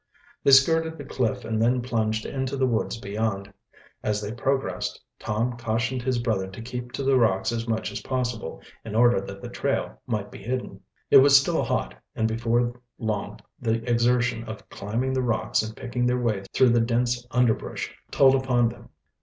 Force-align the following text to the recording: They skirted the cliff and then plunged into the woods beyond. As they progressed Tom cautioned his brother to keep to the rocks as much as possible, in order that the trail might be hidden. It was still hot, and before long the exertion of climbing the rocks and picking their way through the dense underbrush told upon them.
They 0.43 0.49
skirted 0.49 0.97
the 0.97 1.05
cliff 1.05 1.45
and 1.45 1.61
then 1.61 1.83
plunged 1.83 2.25
into 2.25 2.57
the 2.57 2.65
woods 2.65 2.97
beyond. 2.97 3.53
As 4.01 4.19
they 4.19 4.31
progressed 4.31 4.99
Tom 5.19 5.55
cautioned 5.57 6.01
his 6.01 6.17
brother 6.17 6.47
to 6.47 6.59
keep 6.63 6.91
to 6.93 7.03
the 7.03 7.19
rocks 7.19 7.51
as 7.51 7.67
much 7.67 7.91
as 7.91 8.01
possible, 8.01 8.63
in 8.83 8.95
order 8.95 9.21
that 9.21 9.43
the 9.43 9.47
trail 9.49 10.01
might 10.07 10.31
be 10.31 10.39
hidden. 10.41 10.79
It 11.11 11.17
was 11.17 11.39
still 11.39 11.61
hot, 11.61 11.93
and 12.15 12.27
before 12.27 12.81
long 12.97 13.41
the 13.59 13.87
exertion 13.87 14.43
of 14.45 14.67
climbing 14.71 15.13
the 15.13 15.21
rocks 15.21 15.61
and 15.61 15.77
picking 15.77 16.07
their 16.07 16.17
way 16.19 16.45
through 16.51 16.69
the 16.69 16.81
dense 16.81 17.23
underbrush 17.29 17.95
told 18.09 18.33
upon 18.33 18.69
them. 18.69 18.89